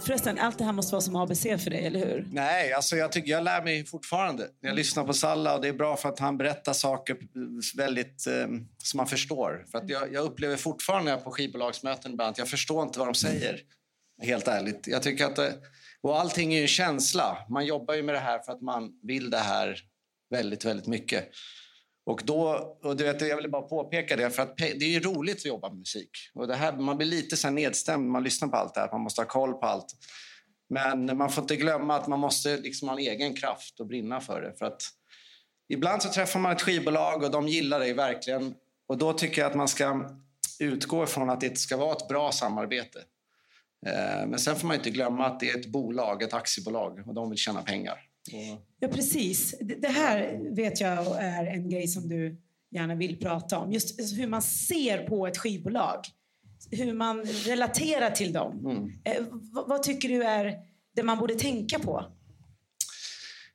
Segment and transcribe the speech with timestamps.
[0.00, 2.28] Förresten, allt det här måste vara som ABC för dig, eller hur?
[2.32, 4.48] Nej, alltså jag, tycker, jag lär mig fortfarande.
[4.60, 7.16] Jag lyssnar på Salla och det är bra för att han berättar saker
[7.76, 8.46] väldigt eh,
[8.78, 9.64] som man förstår.
[9.70, 12.82] För att jag, jag upplever fortfarande när jag är på skivbolagsmöten ibland att jag förstår
[12.82, 13.60] inte vad de säger.
[14.22, 14.86] Helt ärligt.
[14.86, 15.54] Jag tycker att det,
[16.00, 17.38] och allting är ju en känsla.
[17.48, 19.78] Man jobbar ju med det här för att man vill det här
[20.30, 21.30] väldigt, väldigt mycket.
[22.06, 22.48] Och då,
[22.82, 25.44] och du vet, jag vill bara påpeka det, för att det är ju roligt att
[25.44, 26.10] jobba med musik.
[26.34, 28.88] Och det här, man blir lite så nedstämd när man lyssnar på allt det här,
[28.92, 29.86] man måste ha koll på allt.
[30.68, 34.20] Men man får inte glömma att man måste liksom ha en egen kraft och brinna
[34.20, 34.58] för det.
[34.58, 34.82] För att
[35.68, 38.54] ibland så träffar man ett skivbolag och de gillar dig verkligen.
[38.88, 40.10] Och då tycker jag att man ska
[40.60, 42.98] utgå ifrån att det ska vara ett bra samarbete.
[43.86, 47.14] Eh, men sen får man inte glömma att det är ett bolag, ett aktiebolag och
[47.14, 48.00] de vill tjäna pengar.
[48.80, 49.54] Ja, precis.
[49.60, 52.36] Det här vet jag är en grej som du
[52.70, 53.72] gärna vill prata om.
[53.72, 56.00] Just hur man ser på ett skivbolag.
[56.70, 58.66] Hur man relaterar till dem.
[58.66, 58.92] Mm.
[59.04, 59.26] Eh,
[59.66, 60.54] vad tycker du är
[60.96, 62.12] det man borde tänka på?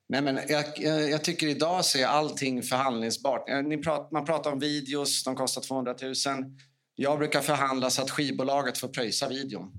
[0.08, 3.46] Nej, men jag, jag, jag, tycker idag så är allting förhandlingsbart.
[3.84, 6.14] Prat, man pratar om videos, de kostar 200 000.
[6.94, 9.72] Jag brukar förhandla så att skivbolaget får pröjsa videon.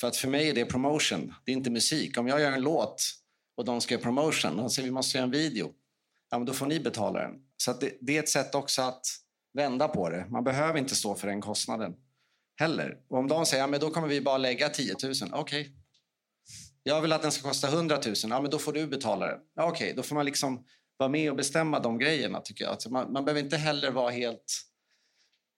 [0.00, 2.18] För att för mig är det promotion, det är inte musik.
[2.18, 3.02] Om jag gör en låt
[3.56, 5.72] och de ska göra promotion och säger vi måste göra en video,
[6.30, 7.34] ja, men då får ni betala den.
[7.56, 9.06] Så det, det, är ett sätt också att
[9.54, 10.26] vända på det.
[10.30, 11.94] Man behöver inte stå för den kostnaden
[12.56, 12.98] heller.
[13.08, 15.60] Och om de säger ja, men då kommer vi bara lägga 10 000, okej.
[15.60, 15.72] Okay.
[16.82, 19.40] Jag vill att den ska kosta 100 000, ja, men då får du betala den.
[19.54, 19.96] Ja, okej, okay.
[19.96, 20.64] då får man liksom
[20.96, 22.72] vara med och bestämma de grejerna tycker jag.
[22.72, 24.62] Alltså man, man behöver inte heller vara helt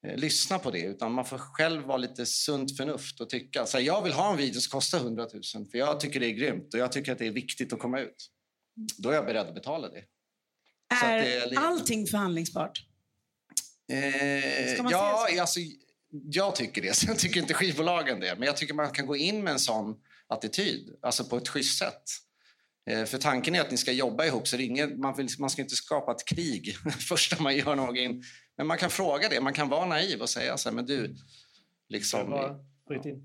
[0.02, 3.84] lyssna på det utan man får själv vara lite sunt förnuft och tycka så här,
[3.84, 6.74] jag vill ha en video som kostar 100 000 för jag tycker det är grymt
[6.74, 8.30] och jag tycker att det är viktigt att komma ut.
[8.98, 10.04] Då är jag beredd att betala det.
[11.04, 12.84] Är, det är allting förhandlingsbart?
[13.92, 15.60] Eh, ja, alltså,
[16.10, 16.92] jag tycker det.
[16.96, 18.34] Sen tycker inte skivbolagen det.
[18.38, 19.96] Men jag tycker man kan gå in med en sån
[20.28, 22.03] attityd, alltså på ett schysst sätt.
[22.91, 25.50] Eh, för tanken är att ni ska jobba ihop, så det ingen, man, vill, man
[25.50, 26.76] ska inte skapa ett krig
[27.09, 28.22] första man gör någonting.
[28.58, 31.14] Men man kan fråga det, man kan vara naiv och säga så här, men du,
[31.88, 32.54] liksom...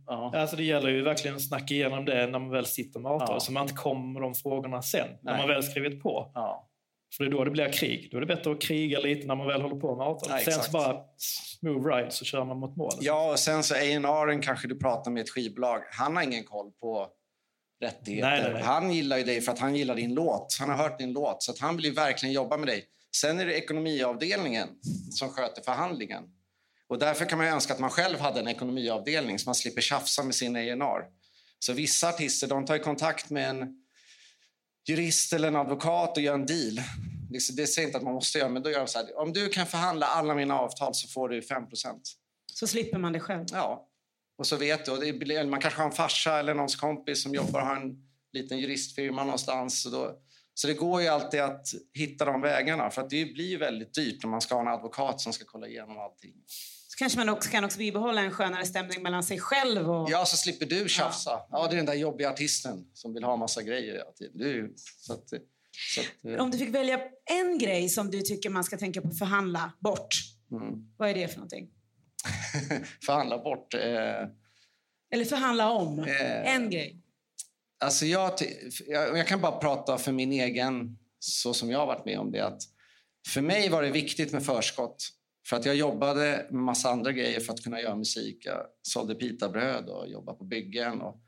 [0.08, 0.32] Ja.
[0.36, 3.36] Alltså det gäller ju verkligen att snacka igenom det när man väl sitter med avtal,
[3.36, 3.40] ja.
[3.40, 5.18] så man inte kommer med de frågorna sen, Nej.
[5.22, 6.32] när man väl skrivit på.
[6.34, 6.70] Ja.
[7.18, 8.10] För det är då det blir krig.
[8.12, 10.44] Då är det bättre att kriga lite när man väl håller på med avtalet.
[10.44, 12.98] sen så bara smooth ride så kör man mot målet.
[13.02, 15.82] Ja, och sen så A&R kanske du pratar med ett skivbolag.
[15.92, 17.08] Han har ingen koll på
[17.82, 18.30] rättigheter.
[18.30, 18.64] Nej, nej, nej.
[18.64, 20.58] Han gillar ju dig för att han gillar din låt.
[20.60, 22.86] Han har hört din låt, så att han vill verkligen jobba med dig.
[23.16, 24.70] Sen är det ekonomiavdelningen
[25.12, 26.24] som sköter förhandlingen.
[26.88, 30.24] Och därför kan man önska att man själv hade en ekonomiavdelning så man slipper tjafsa
[30.24, 31.06] med sin A&R.
[31.60, 33.84] Så vissa artister de tar kontakt med en
[34.88, 36.82] jurist eller en advokat och gör en deal.
[37.30, 39.20] Det säger inte att man måste göra, men då gör de så här.
[39.20, 41.68] Om du kan förhandla alla mina avtal så får du 5%
[42.54, 43.46] Så slipper man det själv?
[43.52, 43.90] Ja.
[44.38, 45.44] Och så vet du.
[45.44, 47.96] man kanske har en farsa eller någons kompis som jobbar och har en
[48.34, 49.82] liten juristfirma någonstans.
[49.82, 50.16] Så, då,
[50.54, 52.90] så det går ju alltid att hitta de vägarna.
[52.90, 55.68] För att det blir väldigt dyrt när man ska ha en advokat som ska kolla
[55.68, 56.34] igenom allting.
[56.88, 60.12] Så kanske man också kan också bibehålla en skönare stämning mellan sig själv och...
[60.12, 61.30] Ja, så slipper du tjafsa.
[61.30, 64.38] Ja, ja det är den där jobbiga artisten som vill ha massa grejer hela tiden.
[64.38, 66.42] Du, så att, så att, eh.
[66.42, 69.74] Om du fick välja en grej som du tycker man ska tänka på att förhandla
[69.80, 70.16] bort,
[70.52, 70.94] mm.
[70.98, 71.70] vad är det för någonting?
[73.06, 73.74] förhandla bort?
[73.74, 73.80] Eh...
[75.14, 76.00] Eller förhandla om?
[76.00, 76.56] Eh...
[76.56, 77.03] En grej.
[77.84, 78.32] Alltså jag,
[78.88, 82.46] jag, kan bara prata för min egen, så som jag har varit med om det.
[82.46, 82.62] Att
[83.28, 85.10] för mig var det viktigt med förskott.
[85.50, 88.46] För att jag jobbade med massa andra grejer för att kunna göra musik.
[88.46, 91.02] Jag sålde pitabröd och jobbade på byggen.
[91.02, 91.22] Och,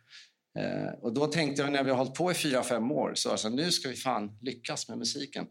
[0.60, 3.32] eh, och då tänkte jag när vi har hållit på i fyra, fem år så
[3.32, 5.48] alltså, så här, nu ska vi fan lyckas med musiken.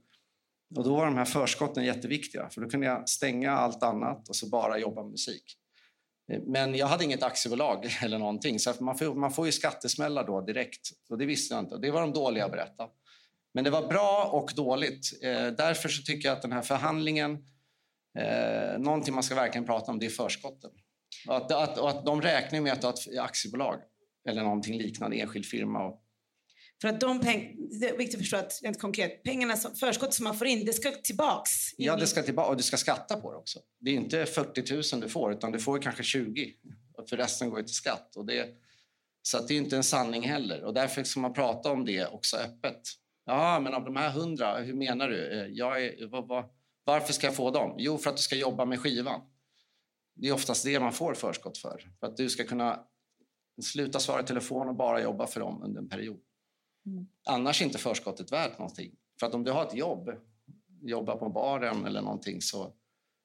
[0.76, 4.36] Och då var de här förskotten jätteviktiga för då kunde jag stänga allt annat och
[4.36, 5.58] så bara jobba med musik.
[6.46, 10.40] Men jag hade inget aktiebolag eller någonting så man får, man får ju skattesmällar då
[10.40, 11.78] direkt och det visste jag inte.
[11.78, 12.88] Det var de dåliga att berätta.
[13.54, 15.22] Men det var bra och dåligt.
[15.22, 17.38] Eh, därför så tycker jag att den här förhandlingen
[18.18, 20.70] Eh, någonting man ska verkligen prata om det är förskotten.
[21.28, 23.80] Och att, att, och att de räknar med att du har ett aktiebolag
[24.28, 25.84] eller någonting liknande, enskild firma.
[25.84, 26.03] Och...
[26.84, 27.56] För att de peng...
[27.80, 30.64] Det är viktigt att förstå att rent konkret, pengarna som, förskottet som man får in,
[30.64, 31.50] det ska tillbaks?
[31.76, 33.58] Ja, det ska tillbaka och du ska skatta på det också.
[33.80, 36.54] Det är inte 40 000 du får, utan du får kanske 20
[37.08, 38.16] för resten går till skatt.
[38.16, 38.48] Och det,
[39.22, 42.36] så det är inte en sanning heller och därför ska man prata om det också
[42.36, 42.80] öppet.
[43.26, 45.40] Ja, men av de här 100, hur menar du?
[45.40, 46.44] Eh, jag är, vad, vad,
[46.84, 47.74] varför ska jag få dem?
[47.78, 49.20] Jo, för att du ska jobba med skivan.
[50.14, 51.90] Det är oftast det man får förskott för.
[52.00, 52.80] För att du ska kunna
[53.62, 56.20] sluta svara i telefon och bara jobba för dem under en period.
[56.86, 57.06] Mm.
[57.24, 58.92] Annars är inte förskottet värt någonting.
[59.20, 60.10] För att om du har ett jobb,
[60.82, 62.72] jobbar på baren eller någonting så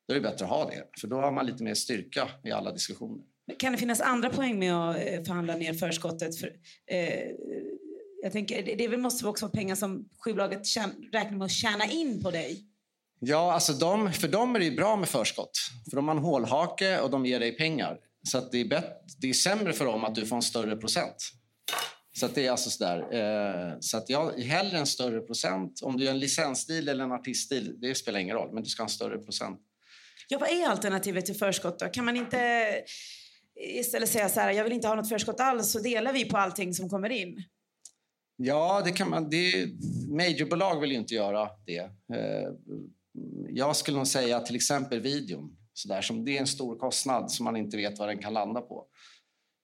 [0.07, 2.51] Då är det bättre att ha det, för då har man lite mer styrka i
[2.51, 3.23] alla diskussioner.
[3.57, 6.37] Kan det finnas andra poäng med att eh, förhandla ner förskottet?
[6.37, 6.47] För,
[6.87, 7.31] eh,
[8.23, 10.61] jag tänker, det, måste också vara pengar som skivbolaget
[11.11, 12.65] räknar med att tjäna in på dig.
[13.19, 15.51] Ja, alltså de, för dem är det bra med förskott.
[15.89, 17.97] För de har en hålhake och de ger dig pengar.
[18.23, 21.31] Så det, är bättre, det är sämre för dem att du får en större procent.
[22.19, 22.97] Så det är alltså sådär.
[22.99, 25.81] Eh, så att jag hellre en större procent.
[25.83, 28.53] Om du gör en licensstil eller en artiststil, det spelar ingen roll.
[28.53, 29.59] Men du ska ha en större procent.
[30.27, 31.85] Ja, vad är alternativet till förskott då?
[31.85, 32.71] Kan man inte
[33.59, 36.37] istället säga så här, jag vill inte ha något förskott alls, så delar vi på
[36.37, 37.43] allting som kommer in?
[38.35, 39.29] Ja, det kan man.
[39.29, 39.67] Det,
[40.09, 41.79] majorbolag vill ju inte göra det.
[42.15, 42.49] Eh,
[43.49, 45.55] jag skulle nog säga till exempel videon.
[45.73, 48.33] Så där, som det är en stor kostnad som man inte vet vad den kan
[48.33, 48.85] landa på.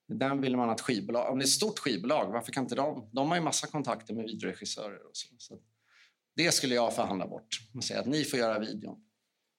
[0.08, 1.32] Den vill man att skivbolag...
[1.32, 3.10] Om det är ett stort skivbolag, varför kan inte de...
[3.14, 5.08] De har ju massa kontakter med videoregissörer.
[5.08, 5.60] Och så, så
[6.36, 7.48] det skulle jag förhandla bort.
[7.76, 8.98] Och säga att ni får göra videon.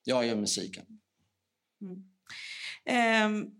[0.03, 0.85] Jag gör musiken.
[1.81, 2.03] Mm.
[3.25, 3.51] Um,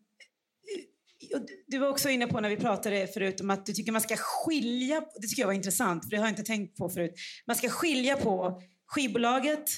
[1.67, 4.15] du var också inne på när vi pratade förut om att du tycker man ska
[4.17, 5.01] skilja...
[5.21, 7.13] Det tycker jag var intressant, för det har jag inte tänkt på förut.
[7.47, 9.69] Man ska skilja på skivbolaget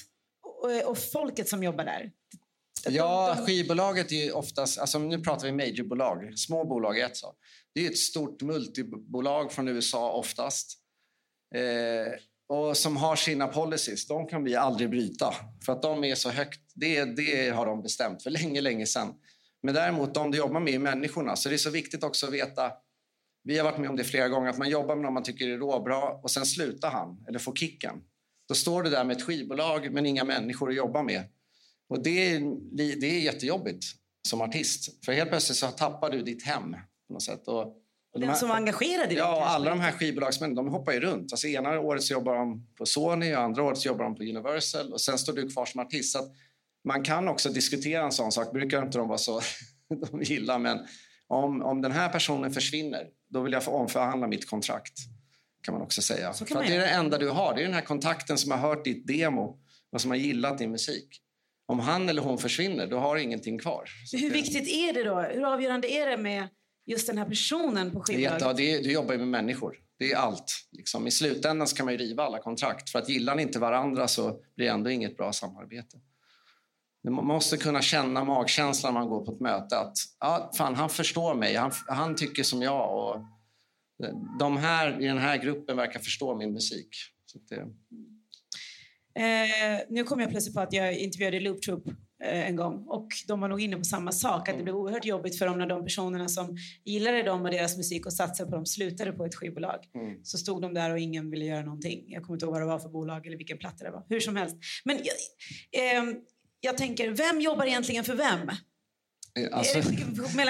[0.42, 2.12] och, och folket som jobbar där.
[2.88, 4.78] Ja, skivbolaget är oftast...
[4.78, 6.38] Alltså nu pratar vi majorbolag.
[6.38, 7.34] Små bolag är ett så.
[7.74, 10.78] Det är ett stort multibolag från USA oftast.
[11.54, 12.12] Eh,
[12.48, 14.06] och som har sina policies.
[14.06, 15.34] De kan vi aldrig bryta.
[15.64, 16.60] För att de är så högt.
[16.74, 19.14] Det, det har de bestämt för länge, länge sedan.
[19.62, 21.36] Men däremot de du jobbar med är människorna.
[21.36, 22.72] Så det är så viktigt också att veta.
[23.44, 24.50] Vi har varit med om det flera gånger.
[24.50, 27.54] Att man jobbar med någon man tycker är råbra och sen slutar han eller får
[27.54, 27.94] kicken.
[28.48, 31.22] Då står du där med ett skivbolag men inga människor att jobba med.
[31.90, 32.40] Och det är,
[33.00, 33.84] det är jättejobbigt
[34.28, 35.04] som artist.
[35.04, 36.72] För helt plötsligt så tappar du ditt hem
[37.06, 37.48] på något sätt.
[37.48, 37.62] Och,
[38.14, 39.20] och den här, som var engagerad i det?
[39.20, 41.32] Ja, alla de här skivbolagsmännen de hoppar ju runt.
[41.32, 44.22] Alltså, ena året så jobbar de på Sony och andra året så jobbar de på
[44.22, 46.12] Universal och sen står du kvar som artist.
[46.12, 46.34] Så
[46.84, 48.52] man kan också diskutera en sån sak.
[48.52, 49.40] brukar inte de vara så
[50.10, 50.78] de gillar, men
[51.26, 54.94] om, om den här personen försvinner, då vill jag få omförhandla mitt kontrakt.
[55.62, 56.32] Kan man också säga.
[56.32, 57.54] För det är det enda du har.
[57.54, 59.58] Det är den här kontakten som har hört ditt demo
[59.92, 61.20] och som har gillat din musik
[61.70, 63.84] om han eller hon försvinner, då har ingenting kvar.
[64.06, 65.20] Så hur viktigt är det då?
[65.20, 66.48] Hur avgörande är det med
[66.86, 68.40] just den här personen på skivbolaget?
[68.40, 69.76] Ja, det är, du jobbar ju med människor.
[69.98, 70.52] Det är allt.
[70.72, 71.06] Liksom.
[71.06, 72.90] I slutändan kan man riva alla kontrakt.
[72.90, 75.96] För att gillar inte varandra så blir det ändå inget bra samarbete.
[77.10, 79.78] Man måste kunna känna magkänslan när man går på ett möte.
[79.78, 82.98] Att ja, fan, han förstår mig, han, han tycker som jag.
[82.98, 83.24] Och
[84.38, 86.88] de här i den här gruppen verkar förstå min musik.
[87.26, 87.66] Så det...
[89.14, 91.88] Eh, nu kom jag plötsligt på att jag intervjuade Loop Troop
[92.24, 95.04] eh, en gång och de var nog inne på samma sak, att det blev oerhört
[95.04, 98.56] jobbigt för dem när de personerna som gillade dem och deras musik och satsade på
[98.56, 99.78] dem slutade på ett skivbolag.
[99.94, 100.24] Mm.
[100.24, 102.04] Så stod de där och ingen ville göra någonting.
[102.06, 104.04] Jag kommer inte ihåg vad det var för bolag eller vilken platta det var.
[104.08, 104.56] Hur som helst.
[104.84, 106.14] Men jag, eh,
[106.60, 108.50] jag tänker, vem jobbar egentligen för vem?
[109.52, 109.78] Alltså,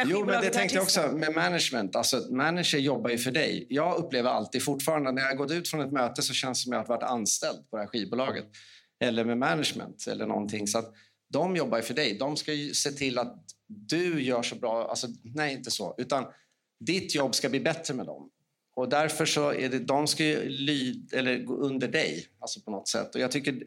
[0.07, 1.97] jo, men det tänkte jag också med management.
[1.97, 3.67] Alltså, manager jobbar ju för dig.
[3.69, 6.73] Jag upplever alltid fortfarande när jag gått ut från ett möte så känns det som
[6.73, 8.45] att jag har varit anställd på det här skivbolaget.
[9.01, 10.67] Eller med management eller någonting.
[10.67, 10.93] Så att
[11.33, 12.17] de jobbar ju för dig.
[12.19, 14.89] De ska ju se till att du gör så bra...
[14.89, 15.95] Alltså, nej, inte så.
[15.99, 16.27] Utan
[16.81, 18.31] ditt jobb ska bli bättre med dem.
[18.75, 22.71] Och därför så är det, de ska ju lyd, eller gå under dig alltså på
[22.71, 23.15] något sätt.
[23.15, 23.63] Och jag tycker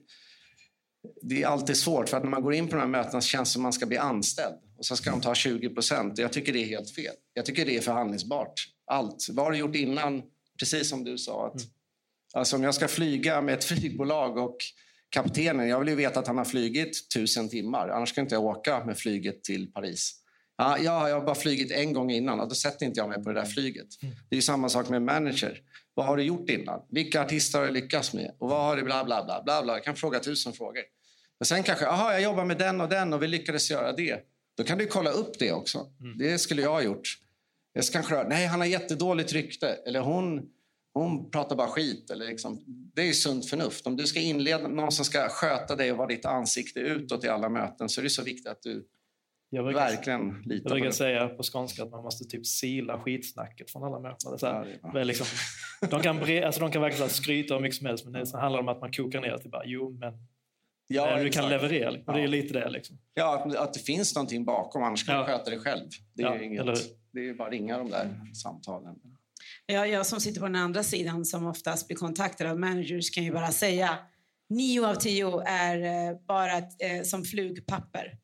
[1.22, 3.28] det är alltid svårt för att när man går in på de här mötena så
[3.28, 6.18] känns det som att man ska bli anställd och så ska de ta 20 procent.
[6.18, 7.14] Jag tycker det är helt fel.
[7.34, 8.54] Jag tycker det är förhandlingsbart.
[8.92, 9.28] Allt.
[9.30, 10.24] Vad har du gjort innan?
[10.60, 11.48] Precis som du sa.
[11.48, 11.68] Att, mm.
[12.34, 14.58] alltså om jag ska flyga med ett flygbolag och
[15.10, 17.90] kaptenen, jag vill ju veta att han har flygit tusen timmar.
[17.90, 20.20] Annars ska inte jag åka med flyget till Paris.
[20.58, 23.30] Ja, jag har bara flygit en gång innan och då sätter inte jag mig på
[23.30, 23.88] det där flyget.
[24.02, 24.16] Mm.
[24.30, 25.62] Det är samma sak med manager.
[25.94, 26.82] Vad har du gjort innan?
[26.90, 28.36] Vilka artister har du lyckats med?
[28.40, 29.74] Och vad har du bla bla bla bla bla.
[29.74, 30.84] Jag kan fråga tusen frågor.
[31.40, 34.33] Men sen kanske, aha, jag jobbar med den och den och vi lyckades göra det.
[34.58, 35.88] Då kan du kolla upp det också.
[36.00, 36.18] Mm.
[36.18, 37.18] Det skulle jag ha gjort.
[37.74, 39.68] Jag kanske nej han har jättedåligt rykte.
[39.68, 40.50] Eller hon,
[40.94, 42.10] hon pratar bara skit.
[42.10, 42.64] Eller liksom,
[42.96, 43.88] det är sunt förnuft.
[43.88, 47.28] Om du ska inleda någon som ska sköta dig och vara ditt ansikte utåt i
[47.28, 48.88] alla möten så är det så viktigt att du
[49.56, 53.72] jag brukar, verkligen litar Jag brukar säga på skånska att man måste typ sila skitsnacket
[53.72, 54.40] från alla möten.
[54.40, 55.04] Så här, ja, ja.
[55.04, 55.28] liksom,
[55.90, 58.60] de, kan bre, alltså de kan verkligen skryta hur mycket som helst men det handlar
[58.60, 60.14] om att man kokar ner till bara jo men
[60.88, 61.90] Ja, du kan leverera.
[62.08, 62.70] Och det är lite det.
[62.70, 62.98] Liksom.
[63.14, 65.22] Ja, att, att det finns någonting bakom, annars kan ja.
[65.22, 65.90] du sköta det själv.
[66.14, 66.66] Det är, ja, inget,
[67.14, 68.10] det är bara att ringa de där
[68.44, 68.96] samtalen.
[69.66, 73.24] Ja, jag som sitter på den andra sidan som oftast blir kontaktad av managers kan
[73.24, 73.98] ju bara säga
[74.50, 78.18] nio av tio är eh, bara eh, som flugpapper.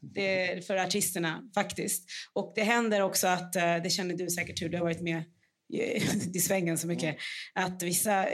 [0.00, 2.04] Det är för artisterna faktiskt.
[2.32, 5.22] Och det händer också att, eh, det känner du säkert hur du har varit med
[6.34, 7.04] i svängen så mycket.
[7.04, 7.16] Mm.
[7.54, 8.26] Att vissa,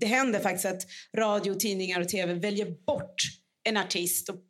[0.00, 0.82] det händer faktiskt att
[1.16, 3.22] radio, tidningar och tv väljer bort
[3.64, 4.40] en artist och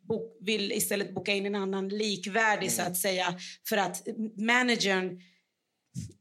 [0.41, 2.69] vill istället boka in en annan likvärdig mm.
[2.69, 3.35] så att säga
[3.69, 5.21] för att managern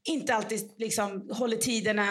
[0.08, 2.06] inte alltid liksom håller tiderna,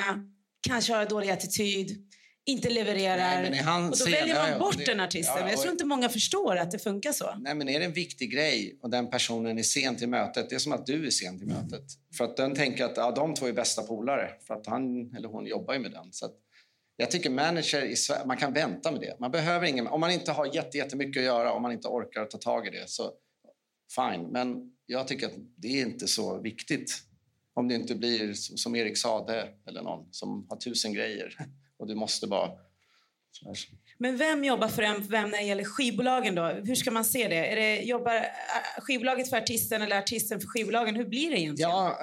[0.68, 2.07] kanske har dålig attityd
[2.48, 3.42] inte levererar.
[3.42, 5.36] Nej, och då scen, väljer man ja, bort det, den artisten.
[5.40, 7.36] Ja, jag tror inte många förstår att det funkar så.
[7.40, 10.56] Nej, men är det en viktig grej och den personen är sen till mötet, det
[10.56, 11.84] är som att du är sen till mötet.
[12.18, 15.28] För att den tänker att ja, de två är bästa polare, för att han eller
[15.28, 16.14] hon jobbar ju med den.
[16.14, 16.30] Så
[16.98, 19.20] jag tycker manager i Sverige, man kan vänta med det.
[19.20, 22.38] Man behöver ingen, om man inte har jättemycket att göra, om man inte orkar ta
[22.38, 23.12] tag i det, så
[23.96, 24.28] fine.
[24.32, 27.04] Men jag tycker att det är inte så viktigt.
[27.54, 31.36] Om det inte blir som Erik Sade eller någon som har tusen grejer
[31.80, 32.52] och du måste bara...
[33.98, 36.44] Men vem jobbar för vem när det gäller skivbolagen då?
[36.44, 37.52] Hur ska man se det?
[37.52, 40.96] Är det jobbar äh, skivbolaget för artisten eller artisten för skivbolagen?
[40.96, 41.72] Hur blir det egentligen?
[41.72, 42.00] Ja,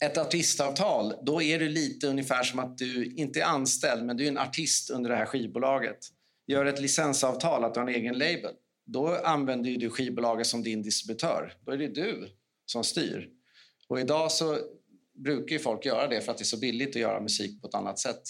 [0.04, 4.24] ett artistavtal, då är det lite ungefär som att du inte är anställd men du
[4.24, 5.98] är en artist under det här skivbolaget.
[6.46, 8.54] Gör ett licensavtal, att du har en egen label.
[8.86, 11.52] Då använder du skivbolaget som din distributör.
[11.64, 12.28] Då är det du
[12.66, 13.28] som styr.
[13.88, 14.58] Och idag så
[15.16, 17.68] brukar ju folk göra det för att det är så billigt att göra musik på
[17.68, 18.22] ett annat sätt.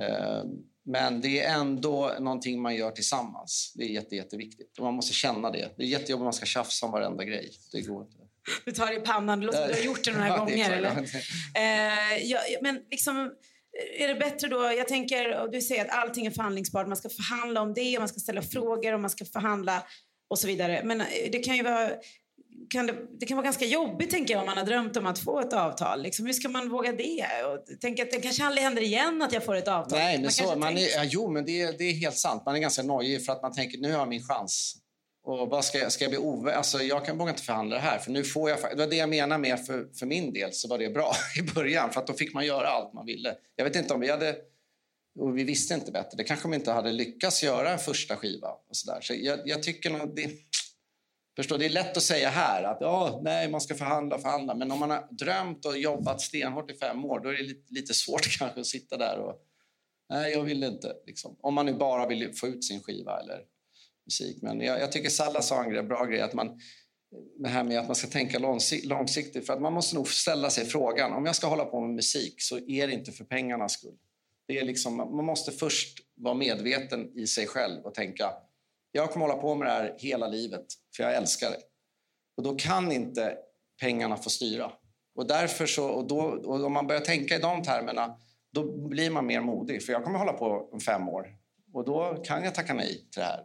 [0.00, 0.44] Eh,
[0.84, 3.72] men det är ändå någonting man gör tillsammans.
[3.76, 4.78] Det är jätte, jätteviktigt.
[4.78, 5.74] Och man måste känna det.
[5.76, 7.50] Det är jättejobbigt om man ska tjafsa om varenda grej.
[7.72, 8.18] Det går inte.
[8.64, 9.40] Du tar det i pannan.
[9.40, 10.70] Det låter som du har gjort det några gånger.
[10.70, 10.90] Eller?
[11.54, 13.32] Eh, ja, men liksom,
[13.98, 14.62] är det bättre då?
[14.62, 16.86] Jag tänker, och du säger att allting är förhandlingsbart.
[16.86, 19.82] Man ska förhandla om det, och man ska ställa frågor och man ska förhandla
[20.30, 20.82] och så vidare.
[20.84, 20.98] Men
[21.32, 21.90] det kan ju vara
[22.70, 25.18] kan det, det, kan vara ganska jobbigt tänker jag om man har drömt om att
[25.18, 26.02] få ett avtal.
[26.02, 27.26] Liksom, hur ska man våga det?
[27.44, 29.98] Och tänk att det kanske aldrig händer igen att jag får ett avtal.
[29.98, 32.42] Nej, men man så, man är, ja, jo, men det, det är helt sant.
[32.46, 34.76] Man är ganska nojig för att man tänker nu har jag min chans.
[35.24, 37.82] Och vad ska, jag, ska jag bli ove alltså, Jag kan våga inte förhandla det
[37.82, 37.98] här.
[37.98, 40.68] För nu får jag, det var det jag menar med för, för min del så
[40.68, 41.90] var det bra i början.
[41.90, 43.34] För att då fick man göra allt man ville.
[43.56, 44.36] Jag vet inte om vi hade
[45.18, 46.16] och vi visste inte bättre.
[46.16, 48.48] Det kanske vi inte hade lyckats göra en första skiva.
[48.48, 49.00] Och så där.
[49.00, 50.30] Så jag, jag tycker nog det,
[51.38, 54.54] Förstår, det är lätt att säga här att ja, nej, man ska förhandla och förhandla.
[54.54, 57.74] Men om man har drömt och jobbat stenhårt i fem år då är det lite,
[57.74, 59.34] lite svårt kanske att sitta där och
[60.10, 60.92] nej, jag vill inte.
[61.06, 61.36] Liksom.
[61.40, 63.40] Om man nu bara vill få ut sin skiva eller
[64.06, 64.42] musik.
[64.42, 66.60] Men jag, jag tycker Salla sa en grej, bra grej att man
[67.38, 68.38] det här med att man ska tänka
[68.84, 69.46] långsiktigt.
[69.46, 72.34] För att man måste nog ställa sig frågan, om jag ska hålla på med musik
[72.38, 73.96] så är det inte för pengarnas skull.
[74.48, 78.32] Det är liksom, man måste först vara medveten i sig själv och tänka
[78.92, 80.66] jag kommer hålla på med det här hela livet,
[80.96, 81.60] för jag älskar det.
[82.36, 83.36] Och då kan inte
[83.80, 84.72] pengarna få styra.
[85.14, 88.16] Och därför så, och då, och om man börjar tänka i de termerna,
[88.52, 89.82] då blir man mer modig.
[89.82, 91.38] För jag kommer hålla på om fem år
[91.72, 93.40] och då kan jag tacka nej till det här.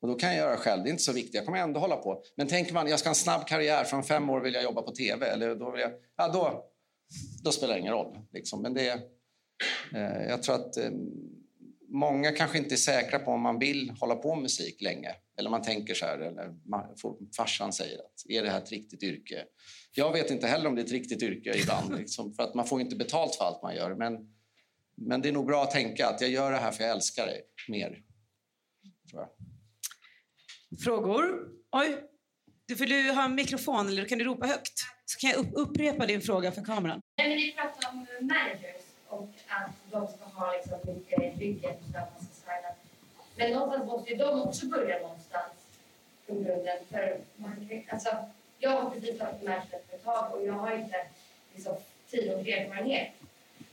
[0.00, 0.82] Och då kan jag göra det själv.
[0.82, 1.34] Det är inte så viktigt.
[1.34, 2.22] Jag kommer ändå hålla på.
[2.36, 4.82] Men tänker man jag ska ha en snabb karriär, från fem år vill jag jobba
[4.82, 5.26] på tv.
[5.26, 6.64] Eller då, vill jag, ja, då,
[7.44, 8.18] då spelar det ingen roll.
[8.32, 8.62] Liksom.
[8.62, 8.88] Men det,
[9.94, 10.90] eh, jag tror att eh,
[11.88, 15.14] många kanske inte är säkra på om man vill hålla på med musik länge.
[15.38, 16.54] Eller man tänker så här, eller
[17.36, 19.44] farsan säger att är det här ett riktigt yrke?
[19.94, 22.66] Jag vet inte heller om det är ett riktigt yrke ibland, liksom, för att man
[22.66, 23.94] får inte betalt för allt man gör.
[23.94, 24.12] Men,
[24.96, 27.26] men det är nog bra att tänka att jag gör det här för jag älskar
[27.26, 28.02] det mer.
[30.84, 31.48] Frågor?
[31.72, 31.96] Oj,
[32.66, 34.78] du, får du ha en mikrofon eller kan du ropa högt?
[35.04, 37.00] Så kan jag upprepa din fråga för kameran.
[37.18, 38.87] Nej, men vi pratar om managers
[39.48, 42.70] att de ska ha liksom lite trygghet för att man ska styla.
[43.36, 45.52] Men någonstans måste ju de också börja någonstans
[46.26, 46.78] från grunden.
[46.90, 48.16] För man, alltså,
[48.58, 51.06] jag har precis varit managementföretag och jag har inte
[51.54, 51.76] liksom,
[52.10, 53.12] tid och erfarenhet.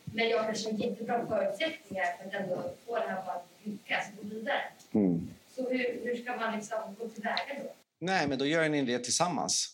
[0.04, 4.30] Men jag kanske har jättebra förutsättningar för att ändå få det här att lyckas och
[4.30, 4.62] gå vidare.
[4.92, 5.30] Mm.
[5.56, 7.72] Så hur, hur ska man liksom gå tillväga då?
[8.00, 9.72] Nej, men då gör ni det tillsammans.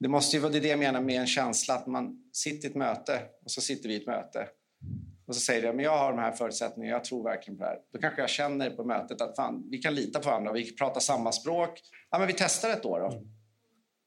[0.00, 2.76] Det måste ju vara det jag menar med en känsla att man sitter i ett
[2.76, 4.48] möte och så sitter vi i ett möte
[5.32, 7.70] och så säger jag men jag har de här förutsättningarna, jag tror verkligen på det
[7.70, 7.78] här.
[7.92, 11.00] Då kanske jag känner på mötet att fan, vi kan lita på varandra, vi pratar
[11.00, 11.80] samma språk.
[12.10, 13.22] Ja, men vi testar ett år då.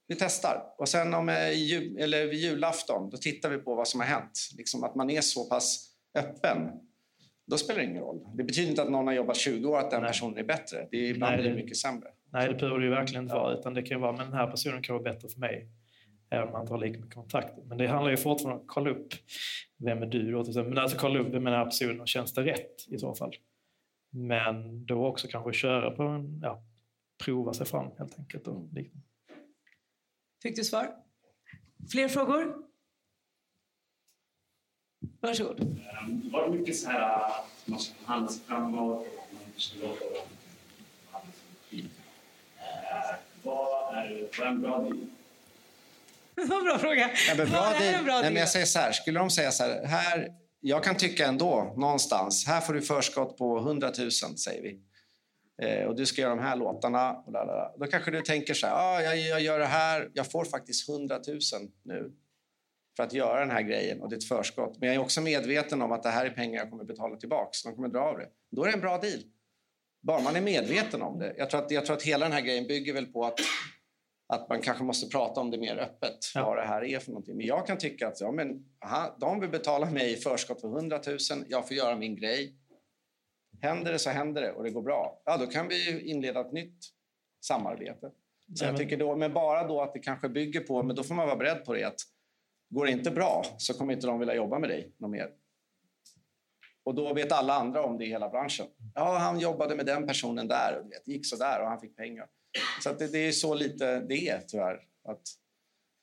[0.08, 0.74] Vi testar.
[0.78, 4.08] Och sen om, eh, jul, eller vid julafton, då tittar vi på vad som har
[4.08, 4.40] hänt.
[4.58, 6.58] Liksom att man är så pass öppen.
[7.48, 8.28] Då spelar det ingen roll.
[8.38, 10.10] Det betyder inte att någon har jobbat 20 år att den Nej.
[10.10, 10.88] personen är bättre.
[10.92, 12.08] Det är ibland Nej, det, mycket sämre.
[12.34, 13.54] Nej, det behöver det ju verkligen inte vara.
[13.60, 15.70] Utan det kan vara, men den här personen kan vara bättre för mig
[16.30, 17.54] även om man inte har lika mycket kontakt.
[17.66, 19.14] Men det handlar ju fortfarande om att kolla upp
[19.78, 20.64] vem är du då?
[20.64, 23.16] Men alltså kolla upp vem är den här personen och känns det rätt i så
[23.16, 23.36] fall?
[24.10, 26.64] Men då också kanske köra på en, ja,
[27.24, 28.48] prova sig fram helt enkelt.
[28.48, 29.08] Och liknande.
[30.44, 30.96] Fick du svar?
[31.92, 32.66] Fler frågor?
[35.20, 35.60] Varsågod.
[35.60, 39.80] Um, var det mycket så här att man ska förhandla sig framåt och man ska
[39.80, 40.06] låta
[41.74, 41.86] uh,
[43.44, 45.08] vad är, vad är en bra deal?
[46.36, 47.10] Det var en bra fråga.
[47.28, 49.64] Ja, men bra det, bra nej, men jag säger så här, skulle de säga så
[49.64, 54.62] här, här, jag kan tycka ändå någonstans, här får du förskott på 100 000 säger
[54.62, 54.80] vi.
[55.62, 57.12] Eh, och du ska göra de här låtarna.
[57.14, 57.72] Och lalala.
[57.78, 60.90] Då kanske du tänker så här, ah, jag, jag gör det här, jag får faktiskt
[60.90, 61.40] 100 000
[61.84, 62.12] nu
[62.96, 64.78] för att göra den här grejen och det är ett förskott.
[64.80, 67.50] Men jag är också medveten om att det här är pengar jag kommer betala tillbaka.
[67.64, 68.28] De kommer dra av det.
[68.52, 69.20] Då är det en bra deal.
[70.02, 71.36] Bara man är medveten om det.
[71.38, 73.40] Jag tror att, jag tror att hela den här grejen bygger väl på att,
[74.28, 76.18] att man kanske måste prata om det mer öppet.
[76.36, 76.46] Ja.
[76.46, 77.38] Vad det här är för någonting.
[77.38, 80.68] Men jag kan tycka att ja, men, aha, de vill betala mig i förskott för
[80.68, 81.18] 100 000.
[81.50, 82.56] Jag får göra min grej.
[83.62, 85.22] Händer det så händer det och det går bra.
[85.26, 86.78] Ja, då kan vi inleda ett nytt
[87.46, 88.12] samarbete.
[88.56, 91.16] Så jag tycker då, men bara då att det kanske bygger på, men då får
[91.16, 92.00] man vara beredd på det att
[92.70, 95.30] går det inte bra så kommer inte de vilja jobba med dig något mer.
[96.84, 98.66] Och då vet alla andra om det i hela branschen.
[98.96, 101.96] Ja, han jobbade med den personen där och det gick så där och han fick
[101.96, 102.28] pengar.
[102.84, 104.80] Så det, det, är så lite det är tyvärr.
[105.04, 105.22] Att,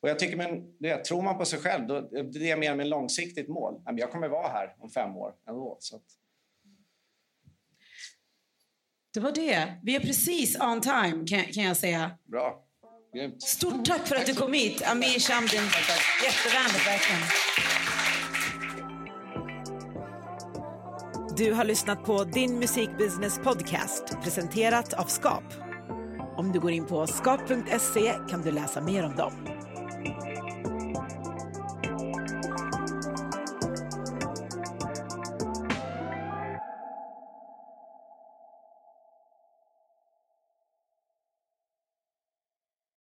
[0.03, 2.87] och jag tycker, men det, tror man på sig själv, då, det är mer med
[2.87, 3.83] långsiktigt mål.
[3.97, 5.77] Jag kommer vara här om fem år ändå.
[5.81, 6.03] Så att,
[9.15, 9.73] det var det.
[9.83, 12.11] Vi är precis on time kan, kan jag säga.
[12.25, 12.65] Bra.
[13.15, 13.43] Grymt.
[13.43, 15.61] Stort tack för att du kom hit, Amir Shamdin.
[16.25, 17.23] Jättevänligt, verkligen.
[21.37, 25.45] Du har lyssnat på Din musikbusiness podcast presenterat av Skap.
[26.37, 29.52] Om du går in på skap.se kan du läsa mer om dem.